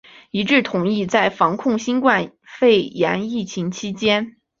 [0.31, 4.37] 一致同意在防控新冠肺炎疫情期间